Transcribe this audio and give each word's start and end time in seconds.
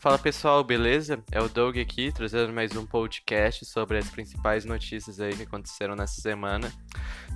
Fala 0.00 0.16
pessoal, 0.16 0.62
beleza? 0.62 1.24
É 1.32 1.40
o 1.40 1.48
Doug 1.48 1.76
aqui, 1.76 2.12
trazendo 2.12 2.52
mais 2.52 2.76
um 2.76 2.86
podcast 2.86 3.64
sobre 3.64 3.98
as 3.98 4.08
principais 4.08 4.64
notícias 4.64 5.18
aí 5.18 5.34
que 5.34 5.42
aconteceram 5.42 5.96
nessa 5.96 6.20
semana. 6.20 6.72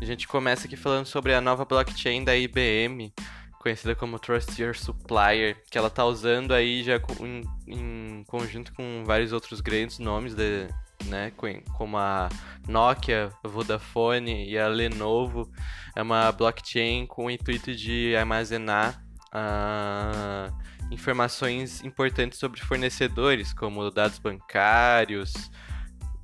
A 0.01 0.05
gente 0.05 0.29
começa 0.29 0.69
aqui 0.69 0.77
falando 0.77 1.07
sobre 1.07 1.35
a 1.35 1.41
nova 1.41 1.65
blockchain 1.65 2.23
da 2.23 2.37
IBM, 2.37 3.13
conhecida 3.59 3.97
como 3.97 4.17
Trust 4.17 4.63
Your 4.63 4.77
Supplier, 4.77 5.61
que 5.73 5.77
ela 5.77 5.91
tá 5.91 6.05
usando 6.05 6.55
aí 6.55 6.85
já 6.85 7.01
em, 7.21 7.43
em 7.67 8.25
conjunto 8.29 8.73
com 8.75 9.03
vários 9.05 9.33
outros 9.33 9.61
grandes 9.61 9.99
nomes 9.99 10.33
de, 10.33 10.69
né, 11.07 11.33
como 11.77 11.99
a 11.99 12.29
Nokia, 12.69 13.33
a 13.43 13.49
Vodafone 13.49 14.49
e 14.49 14.57
a 14.57 14.69
Lenovo. 14.69 15.51
É 15.97 16.03
uma 16.03 16.31
blockchain 16.31 17.07
com 17.07 17.27
o 17.27 17.31
intuito 17.31 17.75
de 17.75 18.15
armazenar 18.15 19.03
uh, 19.35 20.55
informações 20.93 21.83
importantes 21.83 22.39
sobre 22.39 22.61
fornecedores, 22.61 23.53
como 23.53 23.91
dados 23.91 24.19
bancários, 24.19 25.33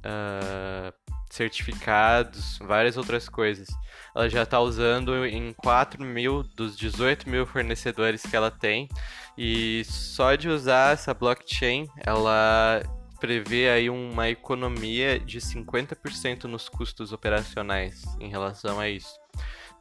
uh, 0.05 0.93
certificados, 1.31 2.59
várias 2.61 2.97
outras 2.97 3.29
coisas. 3.29 3.69
Ela 4.15 4.29
já 4.29 4.43
está 4.43 4.61
usando 4.61 5.27
em 5.27 5.53
4 5.53 6.03
mil 6.05 6.43
dos 6.43 6.77
18 6.77 7.29
mil 7.29 7.47
fornecedores 7.47 8.23
que 8.23 8.37
ela 8.37 8.51
tem, 8.51 8.89
e 9.37 9.85
só 9.85 10.35
de 10.35 10.49
usar 10.49 10.95
essa 10.95 11.15
blockchain, 11.15 11.87
ela 12.05 12.83
prevê 13.21 13.69
aí 13.69 13.91
uma 13.91 14.29
economia 14.29 15.19
de 15.19 15.41
50% 15.41 16.45
nos 16.45 16.69
custos 16.69 17.13
operacionais 17.13 18.05
em 18.21 18.29
relação 18.29 18.79
a 18.79 18.89
isso. 18.89 19.19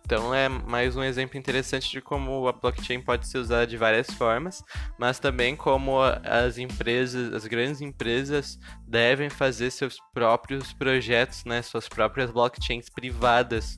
Então 0.06 0.34
é 0.34 0.48
mais 0.48 0.96
um 0.96 1.04
exemplo 1.04 1.38
interessante 1.38 1.92
de 1.92 2.02
como 2.02 2.48
a 2.48 2.54
blockchain 2.54 3.02
pode 3.02 3.28
ser 3.28 3.40
usada 3.40 3.68
de 3.68 3.76
várias 3.76 4.10
formas, 4.12 4.64
mas 4.98 5.20
também 5.20 5.54
como 5.54 6.00
as 6.24 6.58
empresas, 6.58 7.34
as 7.34 7.46
grandes 7.46 7.82
empresas 7.82 8.58
devem 8.88 9.30
fazer 9.30 9.70
seus 9.70 9.98
próprios 10.14 10.72
projetos, 10.72 11.44
né, 11.44 11.62
suas 11.62 11.90
próprias 11.90 12.32
blockchains 12.32 12.90
privadas. 12.90 13.78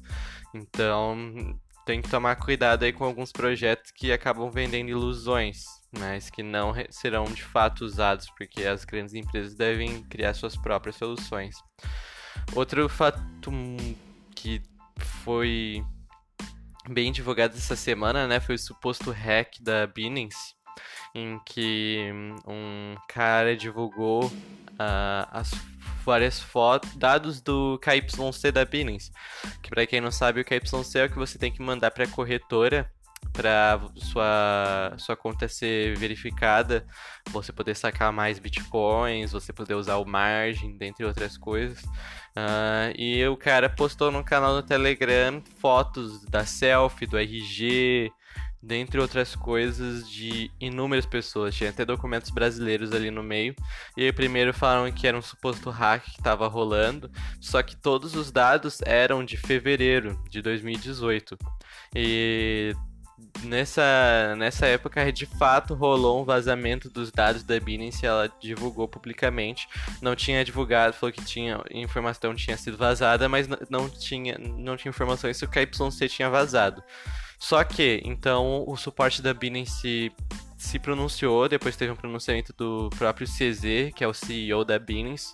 Então 0.54 1.60
tem 1.84 2.00
que 2.00 2.10
tomar 2.10 2.36
cuidado 2.36 2.84
aí 2.84 2.94
com 2.94 3.04
alguns 3.04 3.32
projetos 3.32 3.92
que 3.92 4.12
acabam 4.12 4.52
vendendo 4.52 4.90
ilusões, 4.90 5.64
mas 5.98 6.30
que 6.30 6.44
não 6.44 6.72
serão 6.92 7.24
de 7.24 7.44
fato 7.44 7.84
usados, 7.84 8.30
porque 8.38 8.64
as 8.66 8.86
grandes 8.86 9.16
empresas 9.16 9.56
devem 9.56 10.04
criar 10.04 10.36
suas 10.36 10.56
próprias 10.56 10.98
soluções. 10.98 11.56
Outro 12.54 12.88
fato 12.88 13.20
que 14.36 14.62
foi 15.24 15.84
bem 16.88 17.12
divulgado 17.12 17.56
essa 17.56 17.76
semana, 17.76 18.28
né, 18.28 18.40
foi 18.40 18.56
o 18.56 18.60
suposto 18.60 19.12
hack 19.12 19.56
da 19.62 19.88
Binance, 19.88 20.56
em 21.14 21.40
que 21.46 22.10
um 22.48 22.96
cara 23.08 23.56
divulgou 23.56 24.26
uh, 24.26 25.28
as 25.32 25.52
várias 26.06 26.40
fotos, 26.40 26.96
dados 26.96 27.42
do 27.42 27.80
KYC 27.80 28.52
da 28.52 28.66
Binance. 28.66 29.12
Que 29.62 29.70
para 29.70 29.86
quem 29.86 30.02
não 30.02 30.12
sabe, 30.12 30.42
o 30.42 30.46
KYC 30.46 30.98
é 30.98 31.06
o 31.06 31.10
que 31.10 31.18
você 31.18 31.38
tem 31.38 31.52
que 31.52 31.62
mandar 31.62 31.92
para 31.92 32.06
a 32.06 32.08
corretora 32.08 32.90
para 33.34 33.80
sua 33.96 34.94
sua 34.98 35.16
conta 35.16 35.48
ser 35.48 35.98
verificada, 35.98 36.86
você 37.30 37.52
poder 37.54 37.76
sacar 37.76 38.12
mais 38.12 38.40
bitcoins, 38.40 39.32
você 39.32 39.54
poder 39.54 39.76
usar 39.76 39.98
o 39.98 40.06
margem, 40.06 40.78
dentre 40.78 41.06
outras 41.06 41.38
coisas. 41.38 41.82
Uh, 42.36 42.94
e 42.98 43.26
o 43.28 43.38
cara 43.38 43.70
postou 43.70 44.12
no 44.12 44.24
canal 44.24 44.56
no 44.56 44.64
Telegram 44.64 45.42
fotos 45.60 46.26
da 46.26 46.46
selfie, 46.46 47.06
do 47.06 47.18
RG, 47.18 48.12
dentre 48.62 49.00
outras 49.00 49.36
coisas, 49.36 50.10
de 50.10 50.52
inúmeras 50.60 51.06
pessoas. 51.06 51.56
Tinha 51.56 51.70
até 51.70 51.86
documentos 51.86 52.30
brasileiros 52.30 52.92
ali 52.92 53.10
no 53.10 53.24
meio. 53.24 53.56
E 53.98 54.04
aí, 54.04 54.12
primeiro 54.12 54.54
falaram 54.54 54.92
que 54.92 55.08
era 55.08 55.18
um 55.18 55.22
suposto 55.22 55.70
hack 55.70 56.04
que 56.04 56.20
estava 56.20 56.48
rolando, 56.48 57.10
só 57.40 57.64
que 57.64 57.76
todos 57.76 58.16
os 58.16 58.32
dados 58.32 58.82
eram 58.86 59.24
de 59.24 59.38
fevereiro 59.38 60.22
de 60.30 60.42
2018. 60.42 61.38
E 61.96 62.76
nessa, 63.44 64.36
nessa 64.38 64.66
época 64.66 65.12
de 65.12 65.26
fato 65.26 65.74
rolou 65.74 66.22
um 66.22 66.26
vazamento 66.26 66.90
dos 66.90 67.12
dados 67.12 67.44
da 67.44 67.60
Binance, 67.60 68.06
ela 68.06 68.32
divulgou 68.40 68.88
publicamente, 68.88 69.68
não 70.02 70.16
tinha 70.16 70.44
divulgado, 70.44 70.96
falou 70.96 71.14
que 71.14 71.24
tinha 71.24 71.64
informação 71.72 72.36
tinha 72.36 72.58
sido 72.58 72.78
vazada, 72.78 73.28
mas 73.28 73.48
não 73.70 73.90
tinha, 73.90 74.38
não 74.38 74.78
tinha 74.78 74.90
informações 74.90 75.38
se 75.38 75.46
o 75.46 75.50
KYC 75.50 76.10
tinha 76.10 76.30
vazado. 76.30 76.84
Só 77.40 77.64
que, 77.64 78.02
então, 78.04 78.66
o 78.68 78.76
suporte 78.76 79.22
da 79.22 79.34
Binance 79.34 80.12
se 80.60 80.78
pronunciou, 80.78 81.48
depois 81.48 81.78
teve 81.78 81.90
um 81.90 81.96
pronunciamento 81.96 82.54
do 82.56 82.90
próprio 82.98 83.26
CZ, 83.26 83.94
que 83.96 84.04
é 84.04 84.08
o 84.08 84.14
CEO 84.14 84.66
da 84.66 84.78
Binance, 84.78 85.34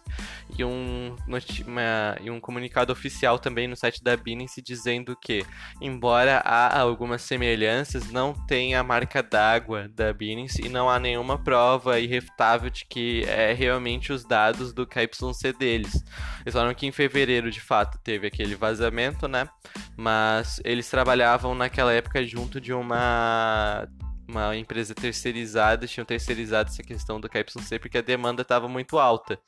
e 0.56 0.64
um, 0.64 1.16
uma, 1.28 2.16
e 2.22 2.30
um 2.30 2.40
comunicado 2.40 2.94
oficial 2.94 3.40
também 3.40 3.68
no 3.68 3.76
site 3.76 4.04
da 4.04 4.16
Binance 4.16 4.62
dizendo 4.62 5.18
que, 5.20 5.44
embora 5.82 6.38
há 6.46 6.80
algumas 6.80 7.24
semelhanças, 7.24 8.12
não 8.12 8.34
tem 8.46 8.76
a 8.76 8.84
marca 8.84 9.24
d'água 9.24 9.90
da 9.90 10.14
Binance 10.14 10.62
e 10.64 10.70
não 10.70 10.88
há 10.88 11.00
nenhuma 11.00 11.40
prova 11.40 12.00
irrefutável 12.00 12.70
de 12.70 12.86
que 12.86 13.24
é 13.24 13.52
realmente 13.52 14.14
os 14.14 14.24
dados 14.24 14.74
do 14.74 14.86
KYC 14.86 15.54
deles. 15.58 16.06
Eles 16.42 16.54
falaram 16.54 16.76
que 16.76 16.86
em 16.86 16.92
fevereiro, 16.92 17.50
de 17.50 17.60
fato, 17.60 17.98
teve 18.04 18.28
aquele 18.28 18.54
vazamento, 18.54 19.28
né? 19.28 19.50
Mas 19.98 20.62
eles 20.64 20.88
trabalhavam 20.88 21.56
naquela 21.56 21.92
época 21.92 22.24
junto 22.24 22.62
de 22.62 22.72
uma 22.72 23.88
uma 24.28 24.56
empresa 24.56 24.94
terceirizada, 24.94 25.88
tinham 25.88 26.06
terceirizado 26.06 26.70
essa 26.70 26.84
questão 26.84 27.20
do 27.20 27.30
KYC 27.30 27.80
porque 27.80 27.98
a 27.98 28.02
demanda 28.02 28.42
estava 28.42 28.68
muito 28.68 28.98
alta. 28.98 29.40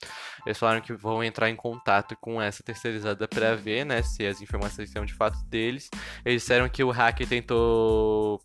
Eles 0.45 0.57
falaram 0.57 0.81
que 0.81 0.93
vão 0.93 1.23
entrar 1.23 1.49
em 1.49 1.55
contato 1.55 2.15
com 2.19 2.41
essa 2.41 2.63
terceirizada 2.63 3.27
para 3.27 3.55
ver, 3.55 3.85
né, 3.85 4.01
se 4.01 4.25
as 4.25 4.41
informações 4.41 4.89
são 4.89 5.05
de 5.05 5.13
fato 5.13 5.43
deles. 5.45 5.89
Eles 6.25 6.41
disseram 6.41 6.69
que 6.69 6.83
o 6.83 6.91
hacker 6.91 7.27
tentou 7.27 8.41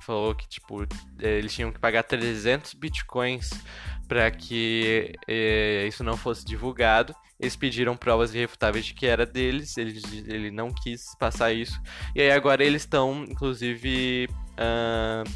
falou 0.00 0.34
que 0.34 0.46
tipo 0.46 0.86
eles 1.18 1.54
tinham 1.54 1.72
que 1.72 1.78
pagar 1.78 2.02
300 2.02 2.74
bitcoins 2.74 3.50
para 4.06 4.30
que 4.30 5.14
eh, 5.26 5.86
isso 5.88 6.04
não 6.04 6.16
fosse 6.16 6.44
divulgado. 6.44 7.14
Eles 7.40 7.56
pediram 7.56 7.96
provas 7.96 8.34
irrefutáveis 8.34 8.86
de 8.86 8.94
que 8.94 9.06
era 9.06 9.26
deles, 9.26 9.76
ele, 9.76 10.00
ele 10.26 10.50
não 10.50 10.72
quis 10.72 11.14
passar 11.18 11.52
isso. 11.52 11.80
E 12.14 12.22
aí 12.22 12.30
agora 12.30 12.62
eles 12.62 12.82
estão, 12.82 13.24
inclusive, 13.28 14.28
uh, 14.52 15.28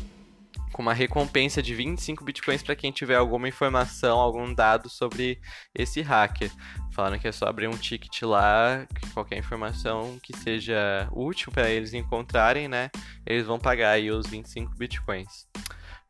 com 0.79 0.83
uma 0.83 0.95
recompensa 0.95 1.61
de 1.61 1.75
25 1.75 2.23
bitcoins 2.23 2.63
para 2.63 2.77
quem 2.77 2.93
tiver 2.93 3.17
alguma 3.17 3.49
informação, 3.49 4.17
algum 4.17 4.55
dado 4.55 4.89
sobre 4.89 5.41
esse 5.75 6.01
hacker. 6.03 6.53
Falaram 6.93 7.19
que 7.19 7.27
é 7.27 7.33
só 7.33 7.47
abrir 7.47 7.67
um 7.67 7.77
ticket 7.77 8.23
lá, 8.23 8.87
qualquer 9.13 9.39
informação 9.39 10.21
que 10.23 10.37
seja 10.37 11.09
útil 11.11 11.51
para 11.51 11.69
eles 11.69 11.95
encontrarem, 11.95 12.69
né? 12.69 12.91
Eles 13.27 13.45
vão 13.45 13.59
pagar 13.59 13.91
aí 13.91 14.09
os 14.09 14.29
25 14.29 14.73
bitcoins. 14.77 15.49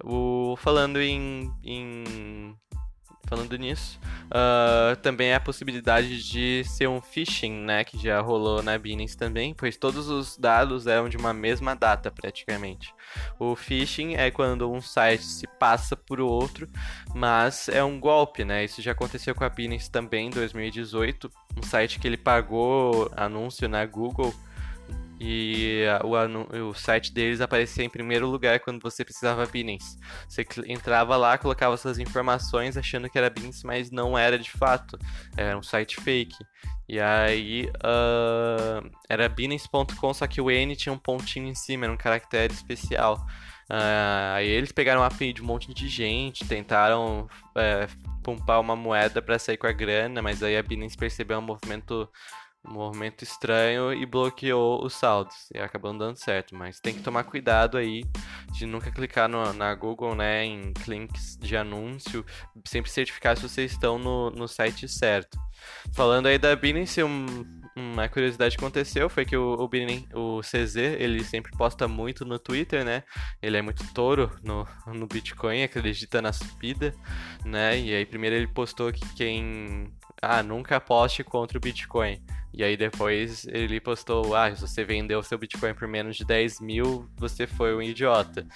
O, 0.04 0.54
falando 0.58 1.00
em, 1.00 1.50
em 1.64 2.04
falando 3.28 3.56
nisso, 3.56 4.00
uh, 4.27 4.97
também 4.97 5.28
é 5.28 5.34
a 5.34 5.41
possibilidade 5.41 6.22
de 6.22 6.65
ser 6.65 6.89
um 6.89 7.00
phishing, 7.00 7.53
né, 7.53 7.84
que 7.84 7.99
já 7.99 8.21
rolou 8.21 8.62
na 8.62 8.78
Binance 8.78 9.16
também, 9.16 9.55
pois 9.55 9.77
todos 9.77 10.09
os 10.09 10.37
dados 10.37 10.87
eram 10.87 11.09
de 11.09 11.16
uma 11.16 11.34
mesma 11.34 11.75
data 11.75 12.11
praticamente. 12.11 12.94
O 13.39 13.55
phishing 13.55 14.15
é 14.15 14.31
quando 14.31 14.71
um 14.71 14.81
site 14.81 15.25
se 15.25 15.47
passa 15.47 15.97
por 15.97 16.21
outro, 16.21 16.69
mas 17.15 17.69
é 17.69 17.83
um 17.84 18.00
golpe, 18.00 18.44
né? 18.44 18.65
Isso 18.65 18.81
já 18.83 18.93
aconteceu 18.93 19.34
com 19.34 19.45
a 19.45 19.49
Binance 19.49 19.91
também 19.91 20.28
em 20.28 20.31
2018, 20.31 21.31
um 21.56 21.62
site 21.62 21.99
que 21.99 22.06
ele 22.06 22.16
pagou 22.16 23.10
anúncio 23.16 23.69
na 23.69 23.84
Google 23.84 24.34
e 25.20 25.84
o, 26.04 26.68
o 26.68 26.74
site 26.74 27.12
deles 27.12 27.41
aparecia 27.41 27.84
em 27.84 27.91
primeiro 27.91 28.28
lugar 28.28 28.60
quando 28.60 28.80
você 28.80 29.04
precisava 29.04 29.47
Binance. 29.47 29.98
Você 30.28 30.47
entrava 30.66 31.16
lá, 31.16 31.36
colocava 31.36 31.76
suas 31.76 31.98
informações 31.98 32.76
achando 32.76 33.10
que 33.10 33.18
era 33.18 33.28
Binance, 33.28 33.66
mas 33.66 33.91
não 33.91 34.16
era 34.16 34.38
de 34.38 34.50
fato. 34.50 34.98
Era 35.36 35.59
um 35.59 35.62
site 35.62 36.00
fake. 36.00 36.36
E 36.88 37.00
aí 37.00 37.70
uh, 37.84 38.91
era 39.09 39.28
Binance.com, 39.28 40.15
só 40.15 40.26
que 40.26 40.41
o 40.41 40.50
N 40.50 40.74
tinha 40.76 40.92
um 40.92 40.98
pontinho 40.98 41.48
em 41.48 41.54
cima, 41.54 41.84
era 41.84 41.92
um 41.92 41.98
caractere 41.98 42.53
especial. 42.53 43.26
Uh, 43.71 44.34
aí 44.36 44.48
eles 44.48 44.72
pegaram 44.72 45.03
a 45.03 45.06
API 45.06 45.34
de 45.34 45.42
um 45.42 45.44
monte 45.44 45.74
de 45.74 45.88
gente, 45.88 46.47
tentaram 46.47 47.28
uh, 47.50 48.22
pumpar 48.22 48.60
uma 48.60 48.74
moeda 48.74 49.21
para 49.21 49.38
sair 49.38 49.59
com 49.59 49.66
a 49.66 49.72
grana, 49.72 50.22
mas 50.22 50.42
aí 50.42 50.56
a 50.56 50.62
Binance 50.62 50.97
percebeu 50.97 51.38
um 51.38 51.42
movimento 51.42 52.09
um 52.66 52.72
movimento 52.72 53.22
estranho 53.22 53.93
e 53.93 54.05
bloqueou 54.05 54.84
os 54.84 54.95
saldos. 54.95 55.34
E 55.55 55.59
acabou 55.59 55.97
dando 55.97 56.16
certo, 56.16 56.55
mas 56.55 56.81
tem 56.81 56.95
que 56.95 57.03
tomar 57.03 57.25
cuidado 57.25 57.77
aí 57.77 58.05
de 58.53 58.66
nunca 58.66 58.91
clicar 58.91 59.28
no, 59.28 59.53
na 59.53 59.75
Google, 59.75 60.15
né, 60.15 60.45
em 60.45 60.72
links 60.87 61.37
de 61.39 61.57
anúncio, 61.57 62.25
sempre 62.66 62.91
certificar 62.91 63.37
se 63.37 63.43
vocês 63.43 63.72
estão 63.72 63.99
no, 63.99 64.31
no 64.31 64.49
site 64.49 64.89
certo. 64.89 65.39
Falando 65.93 66.27
aí 66.27 66.39
da 66.39 66.55
Binance, 66.55 67.03
um, 67.03 67.27
uma 67.77 68.09
curiosidade 68.09 68.57
que 68.57 68.65
aconteceu 68.65 69.09
foi 69.09 69.25
que 69.25 69.37
o, 69.37 69.55
o, 69.55 70.39
o 70.39 70.41
CZ, 70.41 70.77
ele 70.77 71.22
sempre 71.25 71.53
posta 71.57 71.87
muito 71.87 72.25
no 72.25 72.39
Twitter, 72.39 72.84
né? 72.84 73.03
Ele 73.41 73.57
é 73.57 73.63
muito 73.63 73.84
touro 73.93 74.31
no, 74.43 74.66
no 74.87 75.07
Bitcoin, 75.07 75.63
acredita 75.63 76.21
na 76.21 76.33
subida, 76.33 76.95
né? 77.45 77.78
E 77.78 77.95
aí 77.95 78.05
primeiro 78.05 78.37
ele 78.37 78.49
postou 78.49 78.93
que 78.93 79.07
quem... 79.15 79.93
Ah, 80.22 80.42
nunca 80.42 80.76
aposte 80.76 81.22
contra 81.22 81.59
o 81.59 81.60
Bitcoin. 81.60 82.20
E 82.53 82.65
aí 82.65 82.76
depois 82.76 83.47
ele 83.47 83.80
postou, 83.80 84.34
ah, 84.34 84.54
se 84.54 84.60
você 84.60 84.84
vendeu 84.84 85.22
seu 85.22 85.38
Bitcoin 85.38 85.74
por 85.74 85.86
menos 85.86 86.16
de 86.16 86.24
10 86.24 86.60
mil, 86.60 87.09
você 87.16 87.47
foi 87.47 87.74
um 87.74 87.82
idiota. 87.82 88.47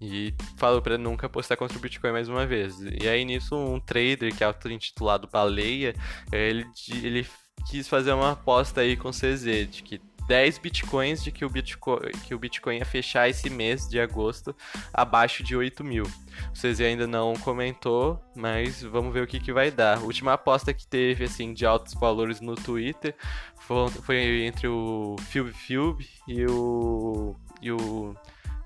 E 0.00 0.34
falou 0.56 0.80
para 0.80 0.96
nunca 0.96 1.26
apostar 1.26 1.56
contra 1.56 1.76
o 1.76 1.80
Bitcoin 1.80 2.12
mais 2.12 2.28
uma 2.28 2.46
vez. 2.46 2.76
E 2.80 3.08
aí 3.08 3.24
nisso 3.24 3.54
um 3.56 3.78
trader 3.78 4.34
que 4.34 4.42
é 4.42 4.46
auto-intitulado 4.46 5.28
Baleia, 5.30 5.94
ele, 6.32 6.64
ele 7.02 7.26
quis 7.68 7.88
fazer 7.88 8.12
uma 8.12 8.32
aposta 8.32 8.80
aí 8.80 8.96
com 8.96 9.08
o 9.08 9.12
CZ, 9.12 9.68
de 9.70 9.82
que 9.82 10.00
10 10.26 10.58
bitcoins 10.58 11.22
de 11.22 11.30
que 11.30 11.44
o 11.44 11.48
Bitcoin, 11.48 12.10
que 12.26 12.34
o 12.34 12.38
Bitcoin 12.38 12.78
ia 12.78 12.84
fechar 12.84 13.28
esse 13.28 13.50
mês 13.50 13.88
de 13.88 14.00
agosto 14.00 14.54
abaixo 14.92 15.42
de 15.42 15.56
8 15.56 15.82
mil. 15.84 16.04
CZ 16.52 16.80
ainda 16.80 17.06
não 17.06 17.34
comentou, 17.34 18.22
mas 18.34 18.82
vamos 18.82 19.12
ver 19.12 19.22
o 19.22 19.26
que, 19.26 19.40
que 19.40 19.52
vai 19.52 19.70
dar. 19.70 19.98
A 19.98 20.00
última 20.00 20.34
aposta 20.34 20.72
que 20.72 20.86
teve, 20.86 21.24
assim, 21.24 21.52
de 21.52 21.66
altos 21.66 21.94
valores 21.94 22.40
no 22.40 22.54
Twitter 22.54 23.14
foi, 23.60 23.88
foi 23.88 24.42
entre 24.44 24.68
o 24.68 25.16
Philb 25.30 25.52
Philb 25.52 26.00
e 26.26 26.46
o, 26.46 27.36
e 27.60 27.72
o. 27.72 28.14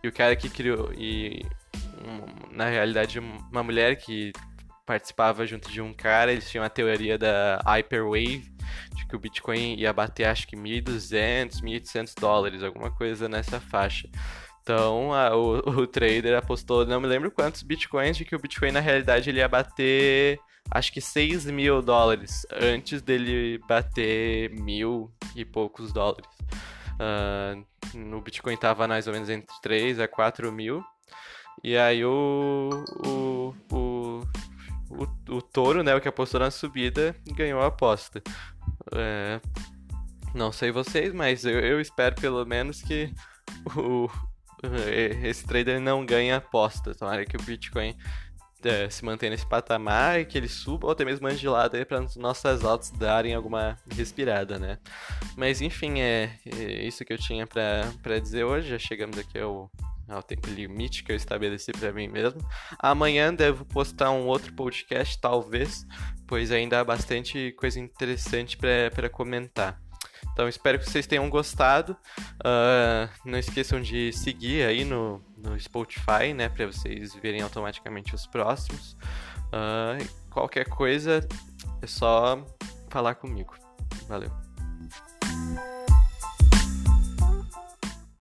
E 0.02 0.08
o 0.08 0.12
cara 0.12 0.36
que 0.36 0.48
criou. 0.48 0.92
E 0.96 1.44
na 2.50 2.68
realidade, 2.68 3.18
uma 3.18 3.62
mulher 3.62 3.96
que 3.96 4.32
participava 4.84 5.44
junto 5.44 5.70
de 5.70 5.80
um 5.80 5.92
cara, 5.92 6.32
eles 6.32 6.48
tinham 6.48 6.64
a 6.64 6.68
teoria 6.68 7.18
da 7.18 7.60
Hyperwave, 7.66 8.50
de 8.94 9.06
que 9.06 9.16
o 9.16 9.18
Bitcoin 9.18 9.76
ia 9.76 9.92
bater 9.92 10.24
acho 10.24 10.46
que 10.46 10.56
1.200, 10.56 11.62
1.800 11.62 12.14
dólares, 12.18 12.62
alguma 12.62 12.90
coisa 12.90 13.28
nessa 13.28 13.60
faixa. 13.60 14.08
Então 14.62 15.12
a, 15.12 15.36
o, 15.36 15.58
o, 15.58 15.86
trader 15.86 16.36
apostou, 16.36 16.84
não 16.84 17.00
me 17.00 17.06
lembro 17.06 17.30
quantos 17.30 17.62
bitcoins, 17.62 18.16
de 18.16 18.24
que 18.24 18.34
o 18.34 18.38
Bitcoin 18.38 18.72
na 18.72 18.80
realidade 18.80 19.30
ele 19.30 19.38
ia 19.38 19.46
bater 19.46 20.40
acho 20.72 20.92
que 20.92 21.00
6 21.00 21.46
mil 21.46 21.80
dólares 21.80 22.44
antes 22.52 23.00
dele 23.00 23.60
bater 23.68 24.50
mil 24.50 25.12
e 25.36 25.44
poucos 25.44 25.92
dólares. 25.92 26.28
Uh, 26.98 27.64
no 27.96 28.20
Bitcoin 28.20 28.56
tava 28.56 28.88
mais 28.88 29.06
ou 29.06 29.12
menos 29.12 29.30
entre 29.30 29.54
3 29.62 30.00
a 30.00 30.08
4 30.08 30.50
mil. 30.50 30.82
E 31.62 31.76
aí 31.76 32.04
o, 32.04 32.70
o, 33.06 33.54
o 33.72 34.22
o, 34.88 35.36
o 35.36 35.42
touro, 35.42 35.82
né, 35.82 35.94
o 35.94 36.00
que 36.00 36.08
apostou 36.08 36.40
na 36.40 36.50
subida, 36.50 37.14
ganhou 37.32 37.60
a 37.60 37.66
aposta. 37.66 38.22
É, 38.94 39.40
não 40.34 40.52
sei 40.52 40.70
vocês, 40.70 41.12
mas 41.12 41.44
eu, 41.44 41.58
eu 41.60 41.80
espero 41.80 42.14
pelo 42.16 42.44
menos 42.44 42.82
que 42.82 43.12
o, 43.76 44.08
esse 45.22 45.44
trader 45.46 45.80
não 45.80 46.04
ganhe 46.04 46.32
aposta. 46.32 46.94
Tomara 46.94 47.24
que 47.24 47.36
o 47.36 47.42
Bitcoin 47.42 47.96
é, 48.64 48.90
se 48.90 49.04
mantenha 49.04 49.30
nesse 49.30 49.46
patamar 49.46 50.20
e 50.20 50.24
que 50.24 50.36
ele 50.36 50.48
suba 50.48 50.86
ou 50.86 50.92
até 50.92 51.04
mesmo 51.04 51.26
ande 51.26 51.38
de 51.38 51.48
lado 51.48 51.76
para 51.86 52.04
nossas 52.16 52.64
altas 52.64 52.90
darem 52.90 53.34
alguma 53.34 53.78
respirada, 53.90 54.58
né? 54.58 54.78
Mas 55.36 55.60
enfim, 55.60 56.00
é, 56.00 56.38
é 56.44 56.84
isso 56.84 57.04
que 57.04 57.12
eu 57.12 57.18
tinha 57.18 57.46
para 57.46 58.18
dizer 58.20 58.44
hoje. 58.44 58.68
Já 58.68 58.78
chegamos 58.78 59.18
aqui 59.18 59.38
ao 59.38 59.70
é 60.08 60.16
o 60.16 60.22
tempo 60.22 60.48
limite 60.48 61.02
que 61.02 61.12
eu 61.12 61.16
estabeleci 61.16 61.72
para 61.72 61.92
mim 61.92 62.08
mesmo. 62.08 62.40
Amanhã 62.78 63.34
devo 63.34 63.64
postar 63.64 64.10
um 64.10 64.26
outro 64.26 64.52
podcast, 64.52 65.18
talvez, 65.20 65.86
pois 66.26 66.52
ainda 66.52 66.80
há 66.80 66.84
bastante 66.84 67.52
coisa 67.58 67.80
interessante 67.80 68.56
para 68.56 69.08
comentar. 69.08 69.80
Então 70.32 70.48
espero 70.48 70.78
que 70.78 70.84
vocês 70.88 71.06
tenham 71.06 71.28
gostado. 71.30 71.96
Uh, 72.40 73.08
não 73.24 73.38
esqueçam 73.38 73.80
de 73.80 74.12
seguir 74.12 74.66
aí 74.66 74.84
no, 74.84 75.24
no 75.36 75.58
Spotify, 75.58 76.34
né, 76.34 76.48
para 76.48 76.66
vocês 76.66 77.14
verem 77.14 77.40
automaticamente 77.40 78.14
os 78.14 78.26
próximos. 78.26 78.96
Uh, 79.46 80.06
qualquer 80.30 80.68
coisa 80.68 81.26
é 81.80 81.86
só 81.86 82.44
falar 82.88 83.14
comigo. 83.14 83.54
Valeu. 84.08 84.45